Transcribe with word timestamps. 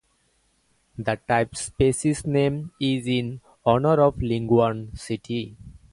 The 0.97 1.17
type 1.27 1.55
species 1.55 2.25
name 2.25 2.71
is 2.79 3.05
in 3.05 3.39
honor 3.63 4.01
of 4.01 4.15
Lingyuan 4.15 4.97
City. 4.97 5.55